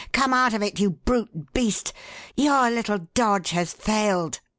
[0.13, 1.93] Come out of it, you brute beast!
[2.35, 4.39] Your little dodge has failed!"